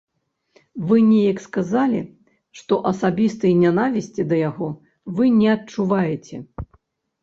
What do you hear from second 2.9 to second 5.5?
асабістай нянавісці да яго вы не